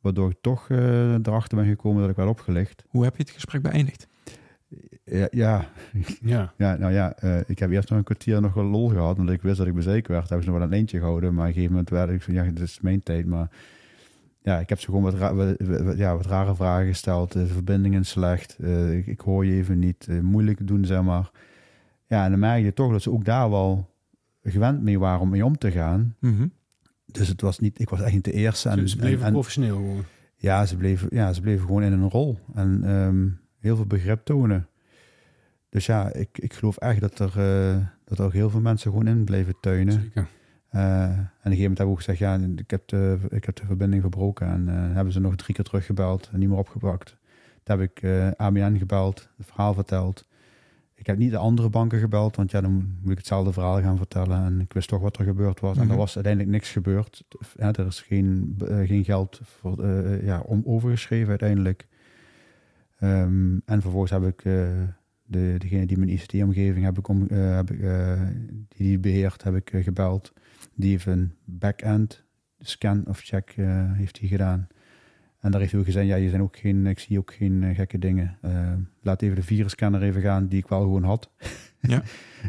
[0.00, 2.84] Waardoor ik toch erachter ben gekomen dat ik werd opgelicht.
[2.88, 4.06] Hoe heb je het gesprek beëindigd?
[5.04, 5.70] Ja, ja,
[6.34, 6.52] ja.
[6.56, 9.42] ja nou ja, ik heb eerst nog een kwartier nog wel lol gehad, omdat ik
[9.42, 10.28] wist dat ik bezweek werd.
[10.28, 12.34] Hebben ze nog wel een eentje gehouden, maar op een gegeven moment werd ik van,
[12.34, 13.26] ja, dit is mijn tijd.
[13.26, 13.50] Maar
[14.42, 17.32] ja, ik heb ze gewoon wat, ra- wat- wat- ja, wat rare vragen gesteld.
[17.32, 21.30] De verbindingen slecht, eh, ik, ik hoor je even niet, eh, moeilijk doen, zeg maar.
[22.06, 23.90] Ja, en dan merk je toch dat ze ook daar wel
[24.42, 26.16] gewend mee waren om mee om te gaan.
[26.18, 26.46] Mhm.
[27.06, 28.68] Dus het was niet, ik was echt niet de eerste.
[28.68, 30.04] En, Dus ze bleven en- en- professioneel gewoon.
[30.36, 33.28] ja, ze bleven, ja, ze bleven gewoon in een rol en ehm,
[33.58, 34.66] heel veel begrip tonen.
[35.68, 38.90] Dus ja, ik, ik geloof echt dat er, eh, dat er ook heel veel mensen
[38.90, 39.92] gewoon in bleven teunen.
[39.92, 40.26] Zeker.
[40.72, 43.44] Eh, en op een gegeven moment hebben we ook gezegd, ja, ik heb de, ik
[43.44, 44.46] heb de verbinding verbroken.
[44.46, 47.16] En eh, hebben ze nog drie keer teruggebeld en niet meer opgebracht.
[47.62, 50.26] Toen heb ik eh ABN gebeld, het verhaal verteld.
[50.94, 53.96] Ik heb niet de andere banken gebeld, want ja, dan moet ik hetzelfde verhaal gaan
[53.96, 54.44] vertellen.
[54.44, 55.76] En ik wist toch wat er gebeurd was.
[55.76, 55.90] En Mhm.
[55.92, 57.24] er was uiteindelijk niks gebeurd.
[57.56, 59.86] Ja, er is geen, geen geld voor,
[60.24, 61.86] ja, om overgeschreven uiteindelijk.
[62.98, 64.42] Ehm, en vervolgens heb ik
[65.24, 67.80] De, degene die mijn ICT-omgeving heb ik om, heb ik,
[68.68, 70.32] die die beheert, heb ik gebeld.
[70.74, 72.24] Die heeft een back-end
[72.58, 74.68] scan of check eh, heeft hij gedaan.
[75.40, 77.62] En daar heeft hij ook gezegd, ja, je zijn ook geen, ik zie ook geen
[77.62, 78.38] eh, gekke dingen.
[78.40, 81.30] Eh, laat even de virusscanner even gaan, die ik wel gewoon had.
[81.88, 82.02] Ja.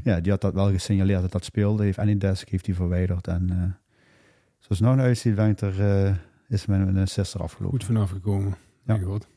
[0.04, 1.84] ja, die had dat wel gesignaleerd dat dat speelde.
[1.84, 3.28] Heeft Anydesk heeft hij verwijderd.
[3.28, 3.48] En
[4.58, 7.78] zoals het nou naar uitziet, ben ik er, is mijn, mijn sister afgelopen.
[7.78, 8.56] Goed vanaf gekomen.
[8.86, 8.94] Ja.
[8.94, 9.02] Ja.
[9.02, 9.28] Goed.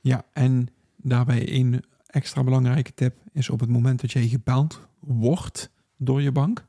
[0.00, 5.70] Ja, en daarbij een extra belangrijke tip is op het moment dat jij gebeld wordt
[5.96, 6.64] door je bank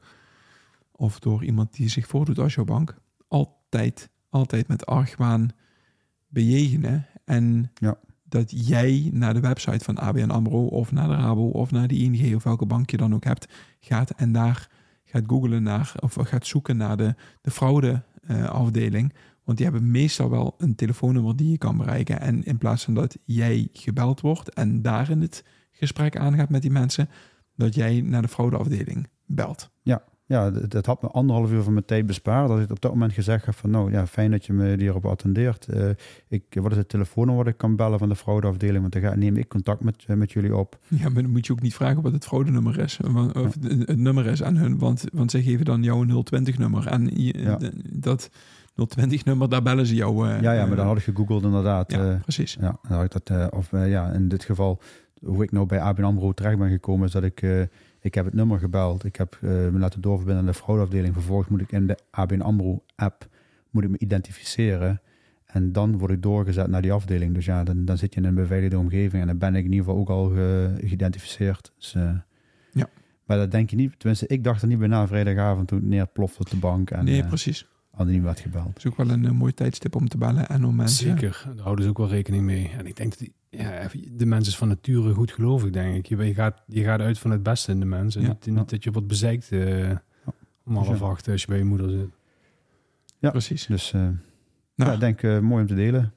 [0.97, 5.49] of door iemand die zich voordoet als jouw bank, altijd, altijd met argwaan
[6.27, 7.97] bejegenen en Ja.
[8.23, 11.95] dat jij naar de website van ABN AMRO of naar de Rabo of naar de
[11.95, 13.47] ING of welke bank je dan ook hebt
[13.79, 14.69] gaat en daar
[15.03, 19.13] gaat googlen naar of gaat zoeken naar de, de fraude eh, afdeling.
[19.43, 22.19] Want die hebben meestal wel een telefoonnummer die je kan bereiken.
[22.19, 26.62] En in plaats van dat jij gebeld wordt en daar in het gesprek aangaat met
[26.62, 27.10] die mensen,
[27.55, 29.69] dat jij naar de fraudeafdeling belt.
[29.83, 32.48] Ja, d- dat had me anderhalf uur van mijn tijd bespaard.
[32.48, 35.06] Dat ik op dat moment gezegd heb van nou ja, fijn dat je me hierop
[35.06, 35.68] attendeert.
[35.68, 35.90] Eh,
[36.28, 38.82] ik, wat is het telefoonnummer wat ik kan bellen van de fraudeafdeling?
[38.82, 40.78] Want dan ga, neem ik contact met, eh, met jullie op.
[40.88, 43.00] Ja, maar dan moet je ook niet vragen wat het fraudenummer is.
[43.04, 44.78] wa- Of het het nummer is aan hun.
[44.78, 46.88] Want, want zij geven dan jouw 020-nummer.
[46.88, 47.56] En je- Ja.
[47.58, 47.72] d-
[48.04, 48.30] dat
[48.76, 50.30] 020-nummer, daar bellen ze jou.
[50.30, 51.92] eh, ja, ja, maar dan eh, had ik gegoogeld inderdaad.
[51.92, 52.58] Ja, eh, precies.
[52.60, 54.82] Ja, dan had ik dat, eh, of eh, ja, in dit geval,
[55.20, 57.62] hoe ik nou bij ABN AMRO terecht ben gekomen, is dat ik, eh,
[58.08, 59.04] ik heb het nummer gebeld.
[59.04, 61.13] Ik heb eh, me laten doorverbinden naar de fraudeafdeling.
[61.13, 63.28] Vervolgens moet ik in de ABN AMRO app,
[63.70, 65.02] moet ik me identificeren.
[65.46, 67.34] En dan word ik doorgezet naar die afdeling.
[67.34, 69.22] Dus ja, dan, dan zit je in een beveiligde omgeving.
[69.22, 71.72] En dan ben ik in ieder geval ook al ge- geïdentificeerd.
[71.78, 72.12] Dus, eh,
[72.72, 72.89] Ja.
[73.26, 73.93] Maar dat denk je niet.
[74.00, 76.91] Tenminste, ik dacht er niet bij na vrijdagavond toen het neerplofte op de bank.
[76.91, 77.67] En nee, eh, precies.
[77.91, 78.67] anoniem werd gebeld.
[78.67, 81.08] Het is ook wel een eh, mooi tijdstip om te bellen en om mensen...
[81.08, 82.72] Zeker, daar houden ze ook wel rekening mee.
[82.78, 86.05] En ik denk dat die, ja, de mens is van nature goed gelovig, denk ik.
[86.05, 88.21] Je, je, gaat, je gaat uit van het beste in de mensen.
[88.21, 88.63] Ja, niet, niet ja.
[88.63, 89.91] dat je wordt bezeikt eh,
[90.65, 91.05] om half Ja.
[91.05, 92.10] acht als je bij je moeder zit.
[93.19, 93.29] Ja.
[93.29, 93.65] Precies.
[93.65, 96.13] Dus eh Nou, ja, ik denk eh, mooi om te delen.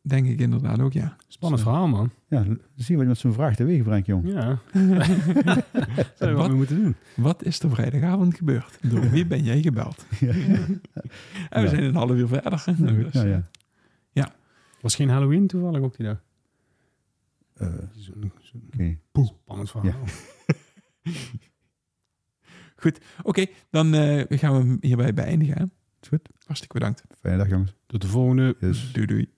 [0.00, 1.16] denk ik inderdaad ook, ja.
[1.28, 1.68] Spannend Zo.
[1.68, 2.10] verhaal, man.
[2.28, 2.42] Ja,
[2.76, 4.28] zie wat je met zo'n vraag teweeg brengt, jong.
[4.32, 4.72] Ja, dat
[6.16, 6.48] zou je wat Wat?
[6.48, 6.94] mee moeten doen.
[7.16, 8.78] Wat is er vrijdagavond gebeurd?
[8.82, 10.06] Door wie ben jij gebeld?
[10.20, 10.32] Ja.
[10.32, 10.80] En
[11.50, 11.68] we Ja.
[11.68, 12.64] zijn een half uur verder.
[12.76, 13.42] Dus, Ja,
[14.12, 14.32] ja.
[14.80, 16.22] Was geen Halloween toevallig ook die dag?
[18.66, 18.98] Oké.
[19.12, 20.04] spannend verhaal.
[23.22, 25.58] Oké, dan eh, gaan we hierbij beëindigen.
[25.58, 25.64] hè?
[26.08, 26.28] Goed.
[26.44, 27.02] Hartstikke bedankt.
[27.20, 27.74] Fijne dag, jongens.
[27.86, 28.56] Tot de volgende.
[28.60, 28.92] Yes.
[28.92, 29.30] Doei doei.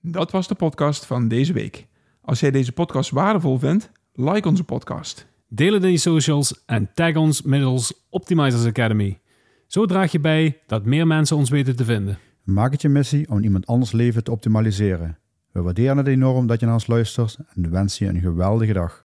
[0.00, 1.86] Dat was de podcast van deze week.
[2.20, 5.26] Als jij deze podcast waardevol vindt, like onze podcast.
[5.48, 9.20] Deel het in je socials en tag ons middels Optimizers Academy.
[9.66, 12.18] Zo draag je bij dat meer mensen ons weten te vinden.
[12.42, 15.18] Maak het je missie om iemand anders leven te optimaliseren.
[15.58, 19.04] We waarderen het enorm dat je naar ons luistert en wensen je een geweldige dag.